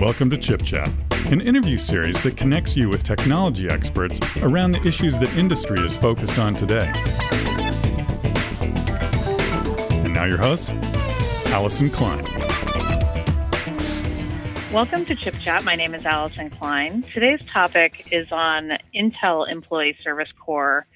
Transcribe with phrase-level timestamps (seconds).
[0.00, 0.88] Welcome to Chip Chat,
[1.26, 5.96] an interview series that connects you with technology experts around the issues that industry is
[5.96, 6.92] focused on today.
[9.90, 10.72] And now your host,
[11.46, 12.22] Allison Klein.
[14.72, 15.64] Welcome to Chip Chat.
[15.64, 17.02] My name is Allison Klein.
[17.12, 20.86] Today's topic is on Intel Employee Service Corps,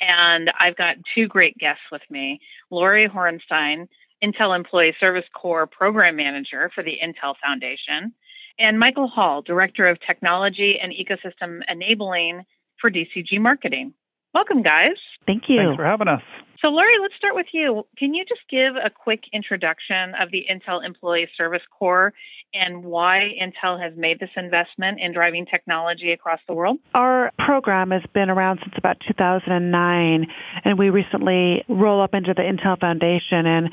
[0.00, 2.40] and I've got two great guests with me.
[2.70, 3.88] Lori Horenstein,
[4.24, 8.14] Intel Employee Service Corps Program Manager for the Intel Foundation,
[8.58, 12.44] and Michael Hall, Director of Technology and Ecosystem Enabling
[12.80, 13.94] for DCG Marketing.
[14.34, 14.96] Welcome, guys.
[15.26, 15.56] Thank you.
[15.58, 16.22] Thanks for having us.
[16.60, 17.86] So, Lori, let's start with you.
[17.96, 22.12] Can you just give a quick introduction of the Intel Employee Service Corps
[22.52, 26.78] and why Intel has made this investment in driving technology across the world?
[26.94, 30.26] Our program has been around since about 2009,
[30.64, 33.46] and we recently roll up into the Intel Foundation.
[33.46, 33.70] And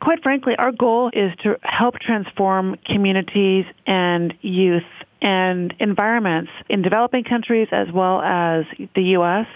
[0.00, 4.84] quite frankly, our goal is to help transform communities and youth
[5.20, 8.64] and environments in developing countries as well as
[8.94, 9.46] the U.S.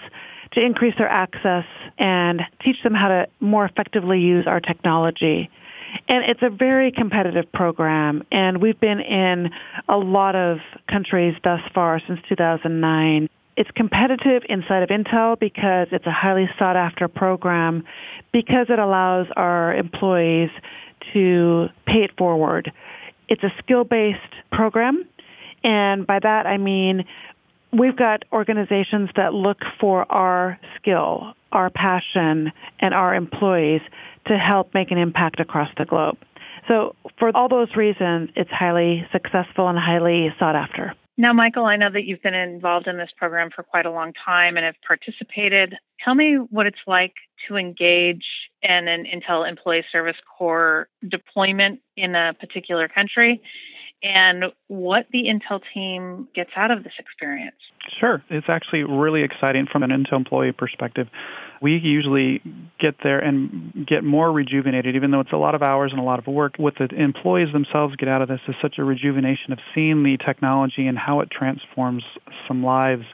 [0.51, 1.65] to increase their access
[1.97, 5.49] and teach them how to more effectively use our technology.
[6.07, 9.51] And it's a very competitive program, and we've been in
[9.87, 13.29] a lot of countries thus far since 2009.
[13.55, 17.83] It's competitive inside of Intel because it's a highly sought after program
[18.31, 20.49] because it allows our employees
[21.13, 22.71] to pay it forward.
[23.29, 24.19] It's a skill-based
[24.51, 25.05] program,
[25.63, 27.05] and by that I mean
[27.71, 33.81] we've got organizations that look for our skill, our passion, and our employees
[34.27, 36.17] to help make an impact across the globe.
[36.67, 40.93] So for all those reasons, it's highly successful and highly sought after.
[41.15, 44.13] Now, Michael, I know that you've been involved in this program for quite a long
[44.25, 45.75] time and have participated.
[46.03, 47.13] Tell me what it's like
[47.47, 48.25] to engage
[48.63, 53.41] in an Intel Employee Service Corps deployment in a particular country
[54.03, 57.55] and what the Intel team gets out of this experience.
[57.99, 58.21] Sure.
[58.29, 61.07] It's actually really exciting from an Intel employee perspective.
[61.61, 62.41] We usually
[62.79, 66.03] get there and get more rejuvenated, even though it's a lot of hours and a
[66.03, 66.55] lot of work.
[66.57, 70.17] What the employees themselves get out of this is such a rejuvenation of seeing the
[70.17, 72.03] technology and how it transforms
[72.47, 73.05] some lives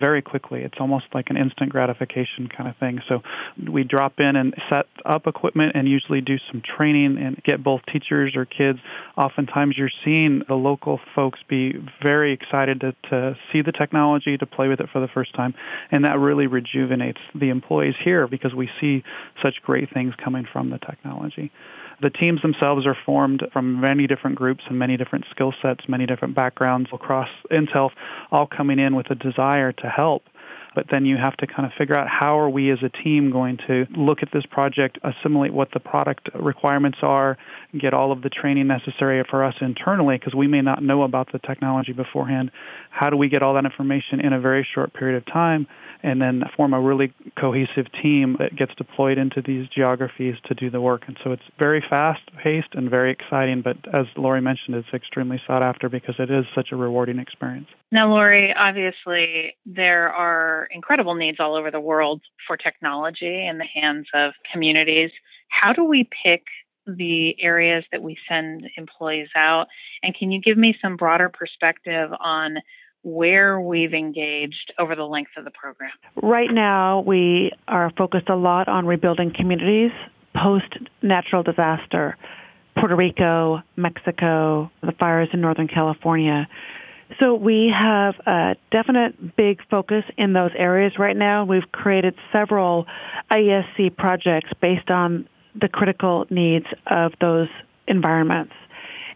[0.00, 0.62] very quickly.
[0.62, 3.00] It's almost like an instant gratification kind of thing.
[3.08, 3.22] So
[3.70, 7.80] we drop in and set up equipment and usually do some training and get both
[7.86, 8.78] teachers or kids.
[9.16, 14.46] Oftentimes you're seeing the local folks be very excited to, to see the technology, to
[14.46, 15.54] play with it for the first time.
[15.90, 19.02] And that really rejuvenates the employees here because we see
[19.42, 21.50] such great things coming from the technology.
[22.00, 26.06] The teams themselves are formed from many different groups and many different skill sets, many
[26.06, 27.90] different backgrounds across Intel,
[28.30, 30.22] all coming in with a desire to help
[30.74, 33.30] but then you have to kind of figure out how are we as a team
[33.30, 37.36] going to look at this project, assimilate what the product requirements are,
[37.78, 41.30] get all of the training necessary for us internally because we may not know about
[41.32, 42.50] the technology beforehand.
[42.90, 45.66] How do we get all that information in a very short period of time
[46.02, 50.70] and then form a really cohesive team that gets deployed into these geographies to do
[50.70, 51.02] the work.
[51.06, 55.40] And so it's very fast paced and very exciting, but as Lori mentioned, it's extremely
[55.46, 57.66] sought after because it is such a rewarding experience.
[57.90, 63.66] Now, Lori, obviously there are incredible needs all over the world for technology in the
[63.80, 65.10] hands of communities.
[65.48, 66.42] How do we pick
[66.86, 69.66] the areas that we send employees out?
[70.02, 72.56] And can you give me some broader perspective on
[73.02, 75.90] where we've engaged over the length of the program?
[76.22, 79.92] Right now, we are focused a lot on rebuilding communities
[80.34, 82.16] post natural disaster.
[82.78, 86.48] Puerto Rico, Mexico, the fires in Northern California.
[87.18, 91.44] So we have a definite big focus in those areas right now.
[91.44, 92.86] We've created several
[93.30, 97.48] IESC projects based on the critical needs of those
[97.86, 98.52] environments.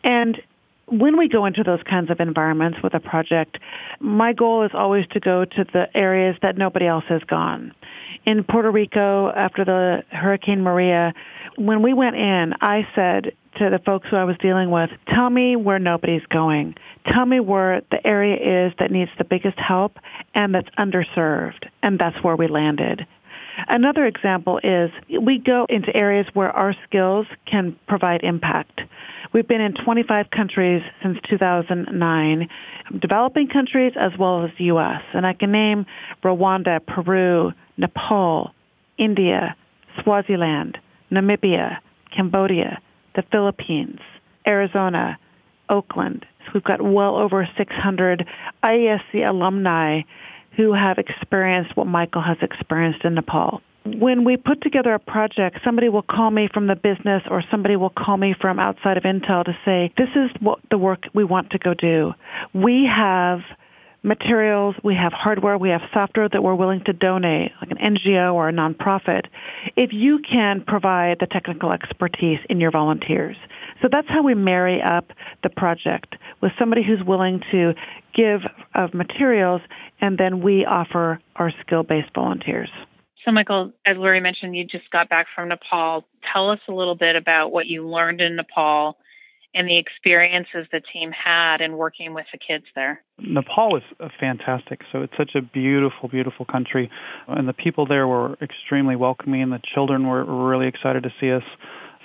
[0.04, 0.40] And
[0.86, 3.58] when we go into those kinds of environments with a project,
[4.00, 7.72] my goal is always to go to the areas that nobody else has gone.
[8.24, 11.12] In Puerto Rico, after the Hurricane Maria,
[11.56, 15.28] when we went in, I said to the folks who I was dealing with, tell
[15.28, 16.74] me where nobody's going.
[17.12, 19.98] Tell me where the area is that needs the biggest help
[20.34, 21.68] and that's underserved.
[21.82, 23.06] And that's where we landed.
[23.68, 24.90] Another example is
[25.20, 28.80] we go into areas where our skills can provide impact.
[29.32, 32.48] We've been in 25 countries since 2009,
[32.98, 35.02] developing countries as well as the U.S.
[35.12, 35.86] And I can name
[36.22, 38.52] Rwanda, Peru, Nepal,
[38.98, 39.56] India,
[40.02, 40.78] Swaziland,
[41.12, 41.78] Namibia,
[42.14, 42.80] Cambodia,
[43.14, 44.00] the Philippines,
[44.46, 45.18] Arizona,
[45.68, 46.26] Oakland.
[46.44, 48.26] So we've got well over 600
[48.64, 50.02] IESC alumni
[50.56, 53.62] who have experienced what Michael has experienced in Nepal.
[53.84, 57.74] When we put together a project, somebody will call me from the business or somebody
[57.74, 61.24] will call me from outside of Intel to say, this is what the work we
[61.24, 62.12] want to go do.
[62.54, 63.40] We have
[64.02, 68.34] materials, we have hardware, we have software that we're willing to donate, like an NGO
[68.34, 69.26] or a nonprofit,
[69.76, 73.36] if you can provide the technical expertise in your volunteers.
[73.80, 75.06] So that's how we marry up
[75.42, 77.74] the project with somebody who's willing to
[78.14, 78.40] give
[78.74, 79.60] of materials,
[80.00, 82.70] and then we offer our skill-based volunteers.
[83.24, 86.04] So, Michael, as Lori mentioned, you just got back from Nepal.
[86.32, 88.96] Tell us a little bit about what you learned in Nepal
[89.54, 93.02] and the experiences the team had in working with the kids there.
[93.18, 93.82] Nepal is
[94.18, 94.80] fantastic.
[94.90, 96.90] So it's such a beautiful, beautiful country.
[97.28, 99.50] And the people there were extremely welcoming.
[99.50, 101.44] The children were really excited to see us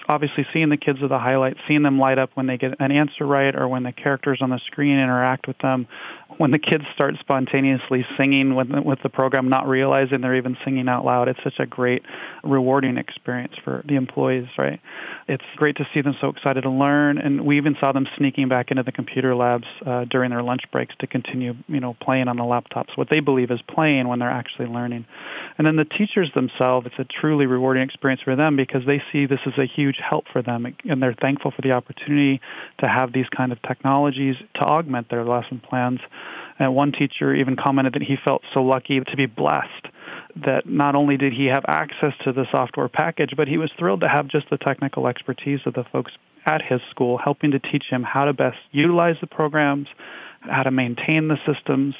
[0.08, 2.92] obviously seeing the kids are the highlight, seeing them light up when they get an
[2.92, 5.88] answer right or when the characters on the screen interact with them,
[6.38, 10.88] when the kids start spontaneously singing with, with the program, not realizing they're even singing
[10.88, 11.28] out loud.
[11.28, 12.04] It's such a great,
[12.44, 14.80] rewarding experience for the employees, right?
[15.28, 18.50] It's great to see them so excited to learn, and we even saw them sneaking
[18.50, 22.28] back into the computer labs uh, during their lunch breaks to continue, you know, playing
[22.28, 25.06] on the laptops, what they believe is playing when they're actually learning.
[25.58, 29.26] And then the teachers themselves, it's a truly rewarding experience for them because they see
[29.26, 32.42] this as a huge help for them, and they're thankful for the opportunity
[32.80, 36.00] to have these kind of technologies to augment their lesson plans.
[36.60, 39.88] And one teacher even commented that he felt so lucky to be blessed
[40.36, 44.02] that not only did he have access to the software package, but he was thrilled
[44.02, 46.14] to have just the technical expertise of the folks
[46.46, 49.88] at his school helping to teach him how to best utilize the programs,
[50.42, 51.96] how to maintain the systems,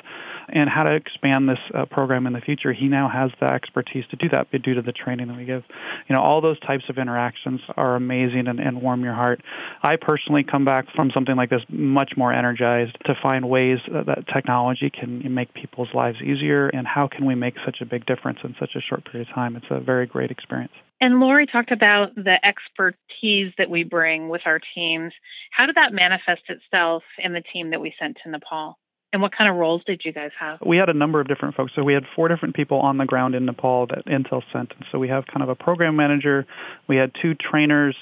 [0.50, 2.72] and how to expand this uh, program in the future.
[2.72, 5.64] He now has the expertise to do that due to the training that we give.
[6.08, 9.42] You know, all those types of interactions are amazing and, and warm your heart.
[9.84, 14.26] I personally come back from something like this much more energized to find ways that
[14.34, 18.40] technology can make people's lives easier and how can we make such a big difference
[18.44, 19.56] in such a short period of time.
[19.56, 20.74] It's a very great experience.
[21.00, 25.14] And Lori talked about the expertise that we bring with our teams.
[25.52, 28.80] How did that manifest itself in the team that we sent to Nepal?
[29.14, 30.60] And what kind of roles did you guys have?
[30.66, 31.72] We had a number of different folks.
[31.76, 34.74] So we had four different people on the ground in Nepal that Intel sent.
[34.78, 36.46] And so we have kind of a program manager,
[36.88, 37.96] we had two trainers,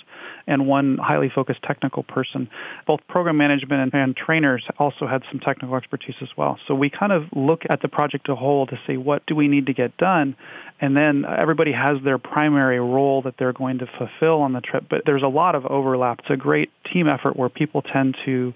[0.48, 2.50] and one highly focused technical person.
[2.88, 6.60] Both program management and, and trainers also had some technical expertise as well.
[6.68, 9.36] So we kind of look at the project as a whole to see what do
[9.36, 10.36] we need to get done,
[10.82, 14.86] and then everybody has their primary role that they're going to fulfill on the trip.
[14.90, 16.20] But there's a lot of overlap.
[16.20, 18.54] It's a great team effort where people tend to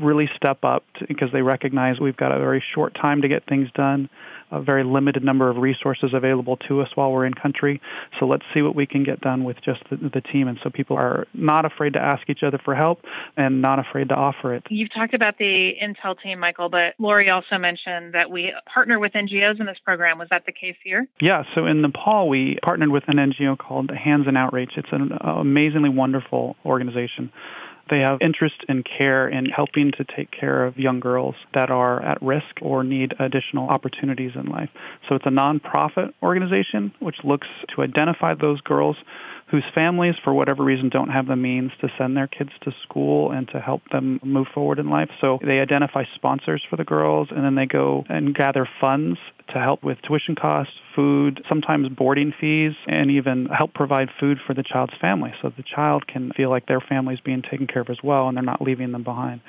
[0.00, 3.44] really step up to, because they recognize we've got a very short time to get
[3.46, 4.08] things done
[4.52, 7.80] a very limited number of resources available to us while we're in country.
[8.20, 10.46] So let's see what we can get done with just the, the team.
[10.46, 13.00] And so people are not afraid to ask each other for help
[13.36, 14.64] and not afraid to offer it.
[14.68, 19.12] You've talked about the Intel team, Michael, but Lori also mentioned that we partner with
[19.12, 20.18] NGOs in this program.
[20.18, 21.08] Was that the case here?
[21.20, 21.44] Yeah.
[21.54, 24.72] So in Nepal, we partnered with an NGO called Hands in Outreach.
[24.76, 27.32] It's an uh, amazingly wonderful organization.
[27.90, 32.02] They have interest and care in helping to take care of young girls that are
[32.02, 34.70] at risk or need additional opportunities in life.
[35.08, 38.96] So it's a nonprofit organization which looks to identify those girls
[39.52, 43.30] whose families, for whatever reason, don't have the means to send their kids to school
[43.30, 45.10] and to help them move forward in life.
[45.20, 49.58] So they identify sponsors for the girls, and then they go and gather funds to
[49.58, 54.62] help with tuition costs, food, sometimes boarding fees, and even help provide food for the
[54.62, 57.90] child's family so the child can feel like their family is being taken care of
[57.90, 59.40] as well and they're not leaving them behind.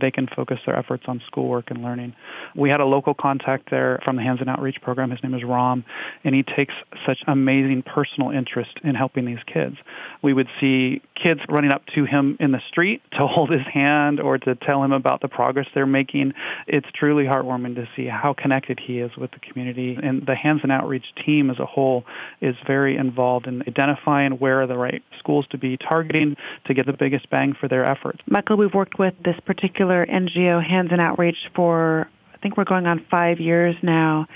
[0.00, 2.14] They can focus their efforts on schoolwork and learning.
[2.54, 5.10] We had a local contact there from the Hands in Outreach program.
[5.10, 5.84] His name is Ram,
[6.24, 6.74] and he takes
[7.06, 9.76] such amazing personal interest in helping these kids.
[10.22, 14.20] We would see kids running up to him in the street to hold his hand
[14.20, 16.34] or to tell him about the progress they're making.
[16.66, 19.98] It's truly heartwarming to see how connected he is with the community.
[20.02, 22.04] And the Hands in Outreach team as a whole
[22.40, 26.92] is very involved in identifying where the right schools to be targeting to get the
[26.92, 28.20] biggest bang for their efforts.
[28.26, 32.88] Michael, we've worked with this particular NGO, Hands in Outreach, for I think we're going
[32.88, 34.26] on five years now.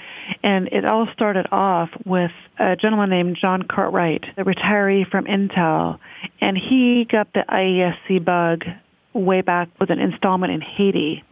[0.44, 5.98] And it all started off with a gentleman named John Cartwright, a retiree from Intel.
[6.40, 8.64] And he got the IESC bug
[9.12, 11.24] way back with an installment in Haiti.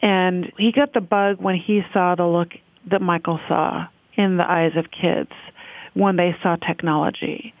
[0.00, 2.54] And he got the bug when he saw the look
[2.90, 3.86] that Michael saw
[4.16, 5.30] in the eyes of kids
[5.94, 7.54] when they saw technology.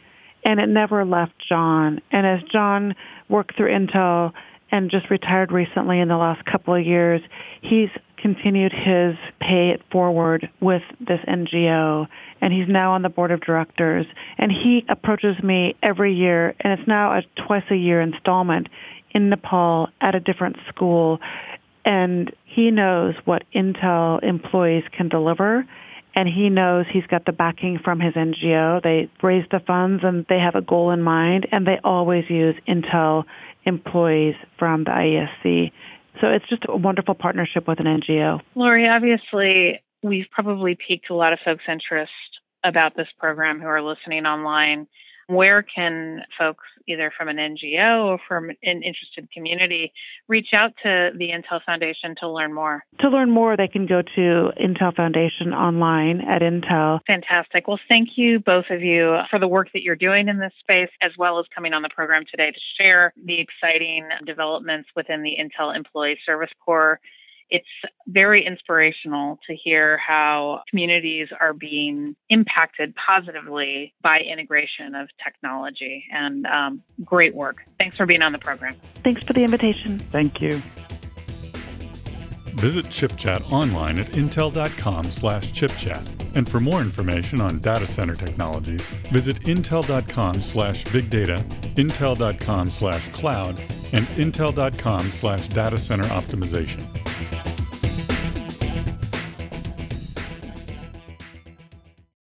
[0.44, 2.00] And it never left John.
[2.10, 2.94] And as John
[3.28, 4.32] worked through Intel
[4.70, 7.22] and just retired recently in the last couple of years,
[7.62, 7.88] he's
[8.24, 12.08] continued his pay it forward with this NGO
[12.40, 14.06] and he's now on the board of directors
[14.38, 18.70] and he approaches me every year and it's now a twice a year installment
[19.10, 21.20] in Nepal at a different school
[21.84, 25.66] and he knows what Intel employees can deliver
[26.14, 28.82] and he knows he's got the backing from his NGO.
[28.82, 32.54] They raise the funds and they have a goal in mind, and they always use
[32.68, 33.24] Intel
[33.64, 35.72] employees from the IESC.
[36.20, 38.40] So it's just a wonderful partnership with an NGO.
[38.54, 42.12] Lori, obviously, we've probably piqued a lot of folks' interest
[42.62, 44.86] about this program who are listening online
[45.26, 49.92] where can folks, either from an NGO or from an interested community,
[50.28, 52.84] reach out to the Intel Foundation to learn more?
[53.00, 57.00] To learn more, they can go to Intel Foundation online at Intel.
[57.06, 57.68] Fantastic.
[57.68, 60.90] Well, thank you, both of you, for the work that you're doing in this space,
[61.02, 65.36] as well as coming on the program today to share the exciting developments within the
[65.40, 67.00] Intel Employee Service Corps
[67.54, 76.04] it's very inspirational to hear how communities are being impacted positively by integration of technology
[76.12, 77.58] and um, great work.
[77.78, 78.74] Thanks for being on the program.
[79.04, 80.00] Thanks for the invitation.
[80.00, 80.60] Thank you.
[82.56, 86.36] Visit ChipChat online at intel.com slash chipchat.
[86.36, 91.36] And for more information on data center technologies, visit intel.com slash big data,
[91.76, 93.60] intel.com slash cloud,
[93.92, 96.84] and intel.com slash data center optimization.